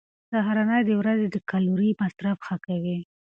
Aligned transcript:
سهارنۍ 0.31 0.81
د 0.85 0.91
ورځې 1.01 1.27
د 1.31 1.37
کالوري 1.51 1.91
مصرف 2.01 2.37
ښه 2.47 2.57
کوي. 2.65 2.97